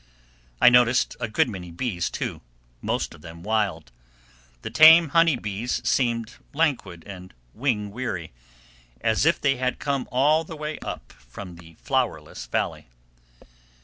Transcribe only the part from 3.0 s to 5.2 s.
of them wild. The tame